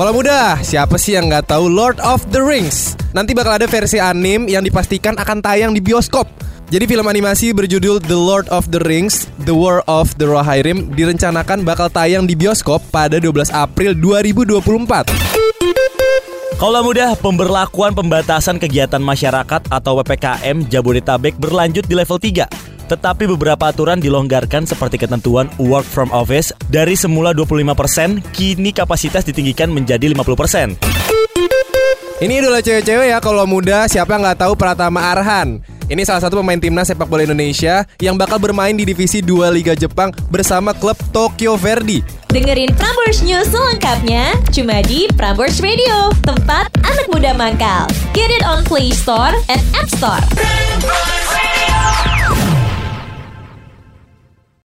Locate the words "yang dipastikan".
4.48-5.12